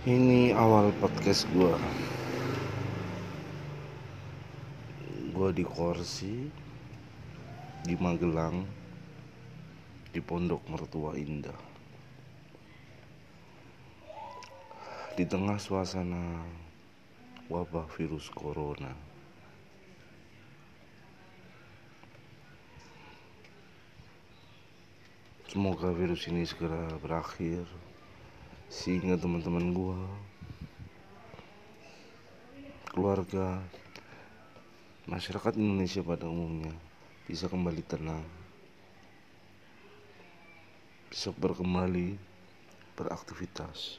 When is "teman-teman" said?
29.18-29.74